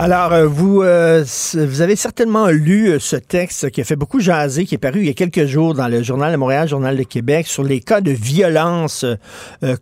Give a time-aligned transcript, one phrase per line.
[0.00, 1.24] Alors, euh, vous, euh,
[1.54, 5.00] vous avez certainement lu euh, ce texte qui a fait beaucoup jaser, qui est paru
[5.00, 7.80] il y a quelques jours dans le Journal de Montréal, Journal de Québec, sur les
[7.80, 9.04] cas de violence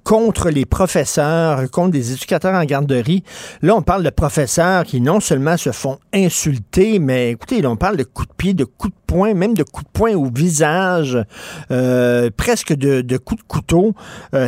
[0.05, 3.24] contre les professeurs, contre des éducateurs en garderie.
[3.60, 7.77] Là, on parle de professeurs qui non seulement se font insulter, mais écoutez, là, on
[7.77, 10.30] parle de coups de pied, de coups de poing, même de coups de poing au
[10.34, 11.19] visage,
[12.37, 13.95] presque de, de, coups de couteau.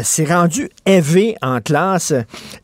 [0.02, 2.14] C'est rendu élevé en classe.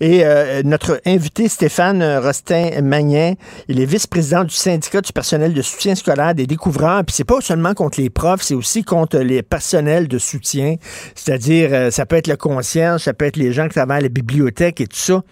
[0.00, 0.24] Et
[0.64, 6.46] notre invité, Stéphane Rostin, il est vice-président du syndicat du personnel de soutien scolaire des
[6.46, 7.04] découvreurs.
[7.04, 10.76] Puis c'est pas seulement contre les profs, c'est aussi contre les personnels de soutien.
[11.14, 14.02] C'est-à-dire, euh, ça peut être le concierge, ça peut être les gens qui travaillent à
[14.02, 15.22] la bibliothèque et tout ça.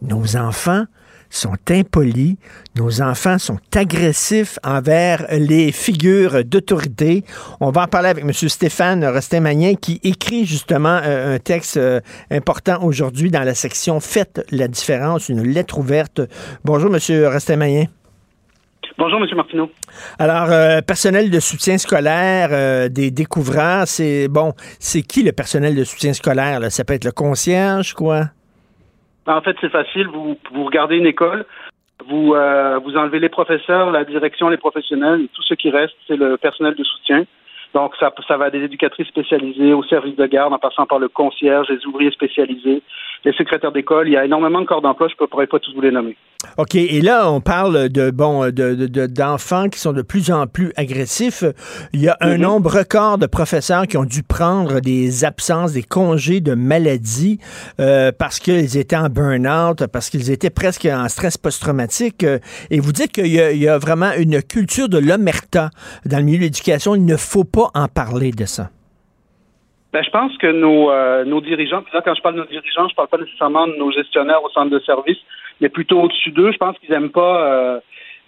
[0.00, 0.84] Nos enfants
[1.32, 2.36] sont impolis,
[2.76, 7.24] nos enfants sont agressifs envers les figures d'autorité.
[7.60, 8.32] On va en parler avec M.
[8.32, 14.44] Stéphane Restin-Magnin qui écrit justement euh, un texte euh, important aujourd'hui dans la section Faites
[14.50, 16.20] la différence, une lettre ouverte.
[16.64, 17.00] Bonjour, M.
[17.26, 17.86] Restin-Magnin.
[18.98, 19.26] Bonjour, M.
[19.34, 19.70] Martineau.
[20.18, 25.84] Alors, euh, personnel de soutien scolaire, des découvreurs, c'est bon, c'est qui le personnel de
[25.84, 26.60] soutien scolaire?
[26.70, 28.26] Ça peut être le concierge, quoi?
[29.26, 30.08] En fait, c'est facile.
[30.08, 31.44] Vous, vous regardez une école,
[32.08, 36.16] vous, euh, vous enlevez les professeurs, la direction, les professionnels, tout ce qui reste, c'est
[36.16, 37.24] le personnel de soutien.
[37.74, 41.08] Donc, ça, ça va des éducatrices spécialisées au service de garde, en passant par le
[41.08, 42.82] concierge, les ouvriers spécialisés,
[43.24, 44.08] les secrétaires d'école.
[44.08, 46.16] Il y a énormément de corps d'emploi, je ne pourrais pas tous vous les nommer.
[46.58, 46.74] OK.
[46.74, 51.44] Et là, on parle de bon de, d'enfants qui sont de plus en plus agressifs.
[51.92, 52.42] Il y a un mhm.
[52.42, 57.38] nombre record de professeurs qui ont dû prendre des absences, des congés de maladie
[57.80, 62.26] euh, parce qu'ils étaient en burn-out, parce qu'ils étaient presque en stress post-traumatique.
[62.70, 65.70] Et vous dites qu'il y, a vraiment une culture de l'omerta
[66.06, 66.94] dans le milieu de l'éducation.
[66.94, 68.70] Il ne faut pas en parler de ça.
[69.92, 72.46] Ben, je pense que nos, euh, nos dirigeants, puis là, quand je parle de nos
[72.46, 75.18] dirigeants, je parle pas nécessairement de nos gestionnaires au centre de service,
[75.60, 76.50] mais plutôt au-dessus d'eux.
[76.50, 77.80] Je pense qu'ils aiment pas, euh,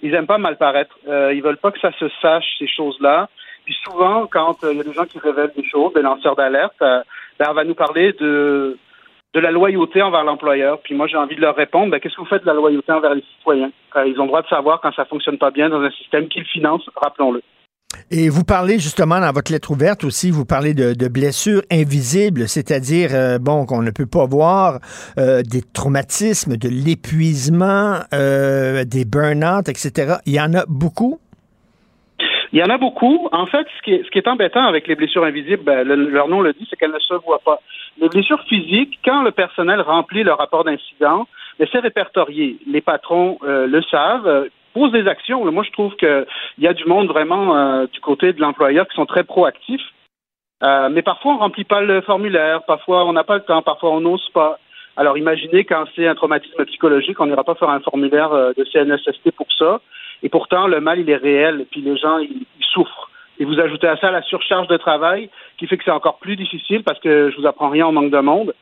[0.03, 0.95] ils aiment pas mal paraître.
[1.09, 3.31] Euh, ils veulent pas que ça se sache ces choses-là.
[3.65, 6.37] Puis souvent, quand euh, il y a des gens qui révèlent des choses, des lanceurs
[6.37, 8.77] d'alerte, ben, on va nous parler de
[9.33, 10.79] de la loyauté envers l'employeur.
[10.85, 12.93] Puis moi, j'ai envie de leur répondre, ben, qu'est-ce que vous faites de la loyauté
[12.93, 13.73] envers les citoyens?
[14.07, 16.45] ils ont le droit de savoir quand ça fonctionne pas bien dans un système qu'ils
[16.45, 17.43] financent, rappelons-le.
[18.11, 23.11] Et vous parlez justement dans votre lettre ouverte aussi, vous parlez de, blessures invisibles, c'est-à-dire,
[23.13, 24.79] euh, bon, qu'on ne peut pas voir,
[25.19, 30.17] euh, des traumatismes, de l'épuisement, euh, des burn-out, etc.
[30.27, 31.19] Il y en a beaucoup?
[32.53, 33.29] Il y en a beaucoup.
[33.33, 36.67] En fait, ce qui est, embêtant avec les blessures invisibles, ben, leur nom le dit,
[36.71, 37.61] c'est qu'elles ne se voient pas.
[38.01, 41.27] Les blessures physiques, quand le personnel remplit le rapport d'incident,
[41.59, 42.59] ben, c'est répertorié.
[42.69, 45.51] Les patrons le savent pose des actions.
[45.51, 46.27] Moi, je trouve qu'il
[46.59, 49.89] y a du monde vraiment euh, du côté de l'employeur qui sont très proactifs.
[50.63, 53.63] Euh, mais parfois, on ne remplit pas le formulaire, parfois, on n'a pas le temps,
[53.63, 54.59] parfois, on n'ose pas.
[54.97, 58.65] Alors, imaginez quand c'est un traumatisme psychologique, on n'ira pas faire un formulaire euh, de
[58.65, 59.81] CNSST pour ça.
[60.23, 63.11] Et pourtant, le mal, il est réel, et puis les gens, ils, souffrent.
[63.39, 66.35] Et vous ajoutez à ça la surcharge de travail, qui fait que c'est encore plus
[66.35, 68.55] difficile parce que je vous apprends rien, en manque de monde.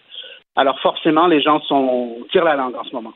[0.56, 3.15] Alors forcément, les gens sont tirent la langue en ce moment.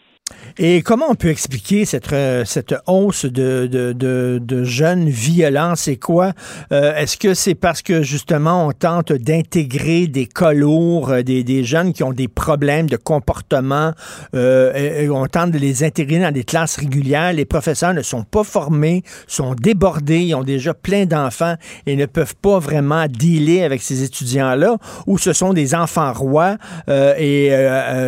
[0.58, 5.74] Et comment on peut expliquer cette, euh, cette hausse de, de, de, jeunes violents?
[5.76, 6.32] C'est quoi?
[6.72, 11.62] Euh, est-ce que c'est parce que justement on tente d'intégrer des colours, euh, des, des,
[11.62, 13.92] jeunes qui ont des problèmes de comportement,
[14.34, 17.32] et, on tente de les intégrer dans des classes régulières?
[17.32, 22.06] Les professeurs ne sont pas formés, sont débordés, ils ont déjà plein d'enfants et ne
[22.06, 24.76] peuvent pas vraiment dealer avec ces étudiants-là,
[25.06, 26.56] ou ce sont des enfants rois
[26.88, 27.50] et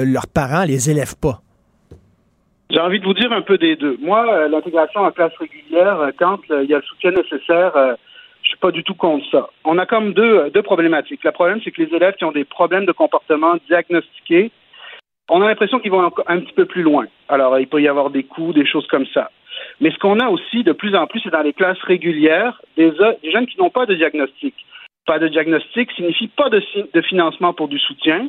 [0.04, 1.42] leurs parents les élèvent pas?
[2.70, 3.96] J'ai envie de vous dire un peu des deux.
[3.98, 7.72] Moi, euh, l'intégration en classe régulière, euh, quand euh, il y a le soutien nécessaire,
[8.42, 9.48] je suis pas du tout contre ça.
[9.64, 11.24] On a comme deux, deux problématiques.
[11.24, 14.50] Le problème, c'est que les élèves qui ont des problèmes de comportement diagnostiqués,
[15.30, 17.06] on a l'impression qu'ils vont un petit peu plus loin.
[17.28, 19.30] Alors, il peut y avoir des coups, des choses comme ça.
[19.80, 22.90] Mais ce qu'on a aussi de plus en plus, c'est dans les classes régulières, des,
[23.22, 24.54] des jeunes qui n'ont pas de diagnostic.
[25.06, 26.62] Pas de diagnostic signifie pas de,
[26.92, 28.28] de financement pour du soutien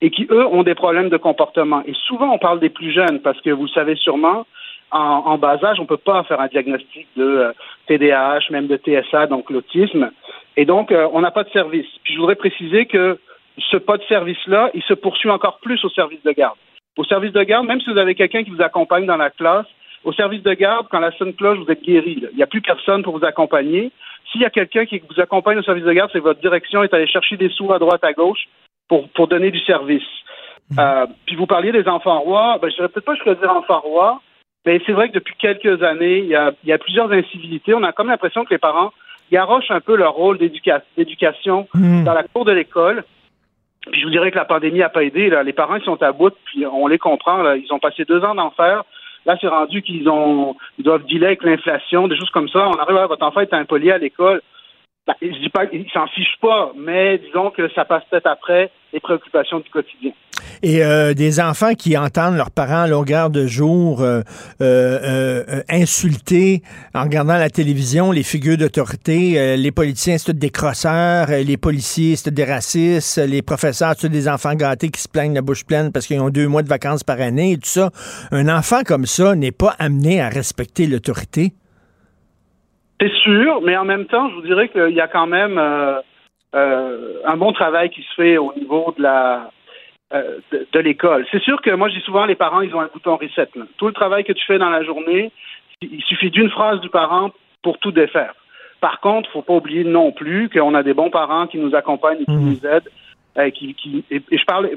[0.00, 1.82] et qui, eux, ont des problèmes de comportement.
[1.86, 4.46] Et souvent, on parle des plus jeunes parce que vous le savez sûrement,
[4.90, 7.52] en, bas âge, on ne peut pas faire un diagnostic de
[7.88, 10.10] TDAH, euh, même de TSA, donc l'autisme.
[10.56, 11.86] Et donc, euh, on n'a pas de service.
[12.04, 13.18] Puis je voudrais préciser que
[13.70, 16.56] ce pas de service-là, il se poursuit encore plus au service de garde.
[16.96, 19.66] Au service de garde, même si vous avez quelqu'un qui vous accompagne dans la classe,
[20.04, 22.24] au service de garde, quand la sonne cloche, vous êtes guéri.
[22.32, 23.90] Il n'y a plus personne pour vous accompagner.
[24.30, 26.92] S'il y a quelqu'un qui vous accompagne au service de garde, c'est votre direction est
[26.94, 28.48] allée chercher des sous à droite, à gauche
[28.88, 30.02] pour, pour donner du service.
[30.70, 30.78] Mhm.
[30.78, 32.58] Euh, puis vous parliez des enfants rois.
[32.60, 34.20] Ben, je dirais peut-être pas je dire enfants rois,
[34.66, 37.74] mais c'est vrai que depuis quelques années, il y a, il y a plusieurs incivilités.
[37.74, 38.92] On a comme l'impression que les parents
[39.30, 42.04] garochent un peu leur rôle d'éducation hmm.
[42.04, 43.04] dans la cour de l'école.
[43.90, 45.30] Puis je vous dirais que la pandémie n'a pas aidé.
[45.30, 45.42] Là.
[45.42, 47.42] Les parents ils sont à bout, puis on les comprend.
[47.42, 47.56] Là.
[47.56, 48.84] Ils ont passé deux ans d'enfer.
[49.26, 52.68] Là, c'est rendu qu'ils ont ils doivent dealer avec l'inflation, des choses comme ça.
[52.68, 54.42] On arrive à votre enfant est impoli à l'école.
[55.08, 58.70] Ben, je dis pas qu'ils s'en fichent pas, mais disons que ça passe peut-être après
[58.92, 60.12] les préoccupations du quotidien.
[60.62, 64.20] Et euh, des enfants qui entendent leurs parents à longueur de jour euh,
[64.60, 66.60] euh, insulter
[66.94, 72.34] en regardant la télévision les figures d'autorité, les politiciens c'est des crosseurs, les policiers c'est
[72.34, 76.06] des racistes, les professeurs c'est des enfants gâtés qui se plaignent la bouche pleine parce
[76.06, 77.90] qu'ils ont deux mois de vacances par année et tout ça.
[78.30, 81.54] Un enfant comme ça n'est pas amené à respecter l'autorité.
[83.00, 86.00] C'est sûr, mais en même temps, je vous dirais qu'il y a quand même euh,
[86.54, 89.50] euh, un bon travail qui se fait au niveau de la
[90.12, 90.38] euh,
[90.72, 91.26] de, l'école.
[91.30, 93.48] C'est sûr que moi, je dis souvent, les parents, ils ont un bouton reset.
[93.76, 95.30] Tout le travail que tu fais dans la journée,
[95.82, 97.30] il suffit d'une phrase du parent
[97.62, 98.34] pour tout défaire.
[98.80, 102.22] Par contre, faut pas oublier non plus qu'on a des bons parents qui nous accompagnent
[102.22, 102.48] et qui mmh.
[102.48, 102.88] nous aident.
[103.54, 104.70] Qui, qui, et, je parle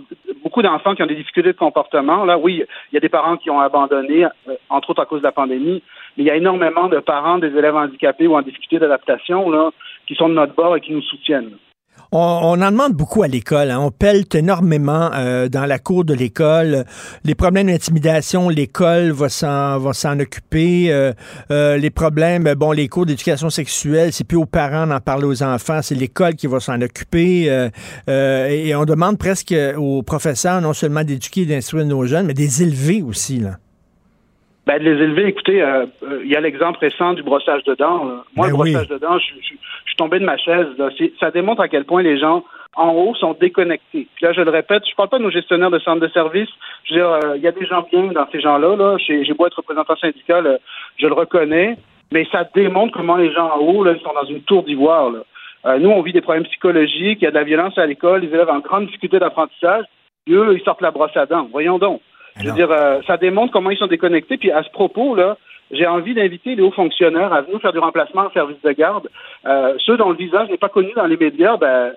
[0.44, 2.26] beaucoup d'enfants qui ont des difficultés de comportement.
[2.26, 4.26] Là, oui, il y a des parents qui ont abandonné,
[4.70, 5.82] entre autres à cause de la pandémie,
[6.18, 9.72] mais il y a énormément de parents des élèves handicapés ou en difficulté d'adaptation là,
[10.08, 11.58] qui sont de notre bord et qui nous soutiennent.
[12.14, 13.72] On, en demande beaucoup à l'école.
[13.72, 13.80] Hein.
[13.80, 16.84] On pelte énormément euh, dans la cour de l'école.
[17.24, 20.92] Les problèmes d'intimidation, l'école va s'en va s'en occuper.
[20.92, 21.14] Euh,
[21.52, 25.42] euh, les problèmes, bon, les cours d'éducation sexuelle, c'est plus aux parents d'en parler aux
[25.42, 27.46] enfants, c'est l'école qui va s'en occuper.
[28.08, 32.62] et on demande presque aux professeurs non seulement d'éduquer et d'instruire nos jeunes, mais des
[32.62, 33.58] élever aussi là.
[34.72, 37.76] Ben, de les élever, écoutez, euh, euh, il y a l'exemple récent du brossage de
[37.76, 38.06] dents.
[38.38, 40.68] Moi, le ben brossage de dents, je, suis tombé de ma chaise.
[41.20, 42.46] Ça démontre à quel point les gens
[42.78, 44.08] en haut sont déconnectés.
[44.16, 46.48] Puis là, je le répète, je parle pas de nos gestionnaires de centres de services.
[46.86, 48.78] Je veux dire, euh, il y a des gens bien dans ces gens-là.
[48.78, 48.96] Là.
[48.98, 50.58] J'ai beau être représentant syndical,
[50.96, 51.76] je le reconnais,
[52.14, 55.12] mais ça démontre comment les gens en haut, là, ils sont dans une tour d'ivoire.
[55.80, 58.30] nous, on vit des problèmes psychologiques, il y a de la violence à l'école, les
[58.30, 59.84] élèves en grande difficulté d'apprentissage.
[60.30, 61.50] Eux, ils sortent la brosse à dents.
[61.52, 62.00] Voyons donc.
[62.40, 64.38] Je veux dire, euh, ça démontre comment ils sont déconnectés.
[64.38, 65.38] Puis à ce propos, là,
[65.72, 69.08] j'ai envie d'inviter les hauts fonctionnaires à venir faire du remplacement en service de garde.
[69.46, 71.94] Euh, ceux dont le visage n'est pas connu dans les médias, ben,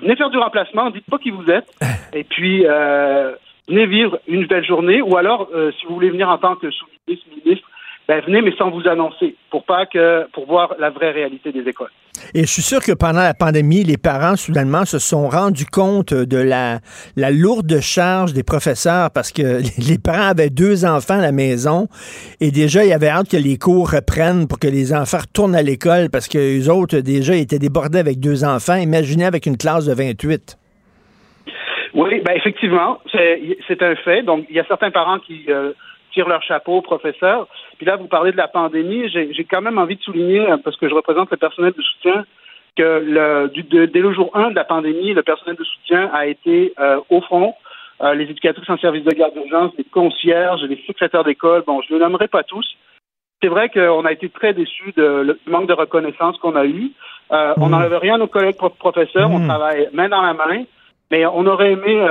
[0.00, 1.70] venez faire du remplacement, dites pas qui vous êtes,
[2.12, 3.32] et puis euh,
[3.68, 5.48] venez vivre une belle journée, ou alors,
[5.78, 7.68] si vous voulez venir en tant que sous-ministre, ministre,
[8.08, 11.68] ben, venez, mais sans vous annoncer, pour pas que, pour voir la vraie réalité des
[11.68, 11.90] écoles.
[12.34, 16.14] Et je suis sûr que pendant la pandémie, les parents, soudainement, se sont rendus compte
[16.14, 16.80] de la,
[17.16, 21.88] la lourde charge des professeurs parce que les parents avaient deux enfants à la maison
[22.40, 25.54] et déjà, il y avait hâte que les cours reprennent pour que les enfants retournent
[25.54, 28.76] à l'école parce que les autres, déjà, étaient débordés avec deux enfants.
[28.76, 30.58] Imaginez avec une classe de 28.
[31.94, 34.22] Oui, ben effectivement, c'est un fait.
[34.22, 35.72] Donc, il y a certains parents qui euh,
[36.14, 37.46] tirent leur chapeau aux professeurs.
[37.76, 39.08] Puis là, vous parlez de la pandémie.
[39.10, 42.24] J'ai quand même envie de souligner, euh, parce que je représente le personnel de soutien,
[42.76, 46.26] que le, du, dès le jour 1 de la pandémie, le personnel de soutien a
[46.26, 47.54] été euh, au front.
[48.02, 51.92] Euh, les éducatrices en service de garde d'urgence, les concierges, les secrétaires d'école, bon, je
[51.92, 52.66] ne les nommerai pas tous.
[53.40, 56.90] C'est vrai qu'on a été très déçus du manque de reconnaissance qu'on a eu.
[57.30, 59.48] On n'enlève rien à nos collègues professeurs, on mmh.
[59.48, 60.64] travaille main dans la main,
[61.10, 62.04] mais on aurait aimé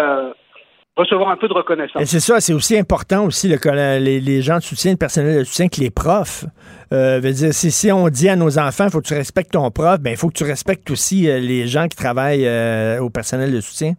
[0.96, 2.04] recevoir un peu de reconnaissance.
[2.06, 3.58] C'est ça, c'est aussi important aussi le,
[3.98, 6.46] les, les, gens de soutien, le personnel de soutien que les profs.
[6.92, 9.54] Euh, veut dire, si, si, on dit à nos enfants, il faut que tu respectes
[9.54, 13.00] ton prof, ben il faut que tu respectes aussi euh, les gens qui travaillent euh,
[13.00, 13.94] au personnel de soutien.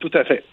[0.00, 0.44] Tout à fait.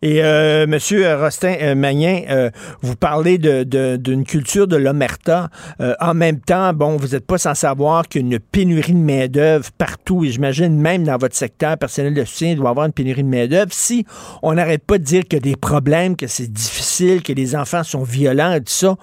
[0.00, 2.50] Et euh, Monsieur Rostin euh, Magnin, euh,
[2.82, 5.50] vous parlez d'une culture de l'omerta.
[5.80, 8.92] Euh, en même temps, bon, vous n'êtes pas sans savoir qu'il y a une pénurie
[8.92, 10.24] de main-d'œuvre partout.
[10.24, 13.24] Et j'imagine même dans votre secteur personnel de soutien, il doit y avoir une pénurie
[13.24, 13.72] de main-d'œuvre.
[13.72, 14.06] Si
[14.42, 17.56] on n'arrête pas de dire qu'il y a des problèmes, que c'est difficile, que les
[17.56, 18.94] enfants sont violents et tout ça,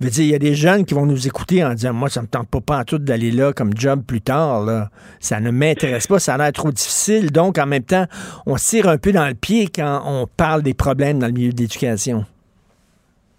[0.00, 2.22] veut dire, il y a des jeunes qui vont nous écouter en disant Moi, ça
[2.22, 4.62] me tente pas, pas en tout d'aller là comme job plus tard.
[4.64, 4.90] Là.
[5.18, 7.32] Ça ne m'intéresse pas, ça a l'air trop difficile.
[7.32, 8.06] Donc, en même temps,
[8.46, 11.26] on se tire un peu dans le pied quand on parle parle des problèmes dans
[11.26, 12.24] le milieu de l'éducation?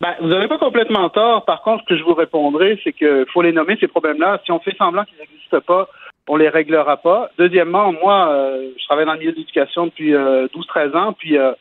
[0.01, 1.45] Ben, vous n'avez pas complètement tort.
[1.45, 4.41] Par contre, ce que je vous répondrai, c'est qu'il faut les nommer, ces problèmes-là.
[4.43, 5.87] Si on fait semblant qu'ils n'existent pas,
[6.27, 7.29] on les réglera pas.
[7.37, 11.37] Deuxièmement, moi, euh, je travaille dans le milieu de l'éducation depuis 12-13 euh, ans, puis
[11.37, 11.53] euh,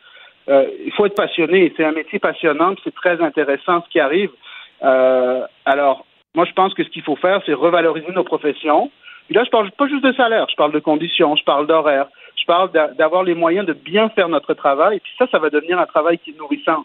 [0.86, 1.74] il faut être passionné.
[1.76, 4.30] C'est un métier passionnant, c'est très intéressant ce qui arrive.
[4.80, 8.90] alors, moi, je pense que ce qu'il faut faire, c'est revaloriser nos professions.
[9.26, 12.06] Puis là, je parle pas juste de salaire, je parle de conditions, je parle d'horaire,
[12.36, 15.78] je parle d'avoir les moyens de bien faire notre travail, puis ça, ça va devenir
[15.78, 16.84] un travail qui est nourrissant.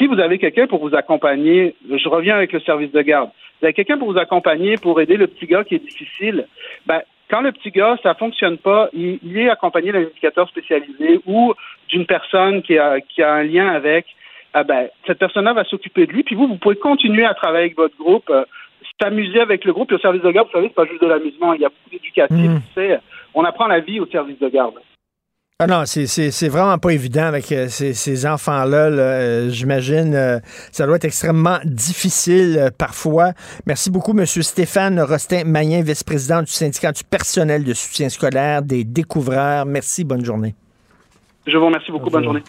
[0.00, 3.66] Si vous avez quelqu'un pour vous accompagner, je reviens avec le service de garde, vous
[3.66, 6.46] avez quelqu'un pour vous accompagner, pour aider le petit gars qui est difficile,
[6.86, 11.54] ben, quand le petit gars, ça fonctionne pas, il, est accompagné d'un éducateur spécialisé ou
[11.88, 14.06] d'une personne qui a, qui a un lien avec,
[14.52, 17.66] ah ben, cette personne-là va s'occuper de lui, puis vous, vous pouvez continuer à travailler
[17.66, 18.30] avec votre groupe.
[19.00, 19.90] S'amuser avec le groupe.
[19.92, 21.52] Et au service de garde, vous savez, c'est pas juste de l'amusement.
[21.54, 22.50] Il y a beaucoup d'éducatif.
[22.76, 22.98] Mhm.
[23.34, 24.74] On apprend la vie au service de garde.
[25.64, 28.90] Ah non, c'est vraiment pas évident avec euh, ces, ces enfants-là.
[28.90, 29.02] là.
[29.02, 30.40] Euh, J'imagine euh,
[30.72, 33.30] ça doit être extrêmement difficile parfois.
[33.64, 34.26] Merci beaucoup, M.
[34.26, 39.64] Stéphane Rostin-Mayen, vice-président du syndicat du personnel de soutien scolaire des découvreurs.
[39.64, 40.56] Merci, bonne journée.
[41.46, 42.10] Je vous remercie beaucoup.
[42.10, 42.42] Bonne journée.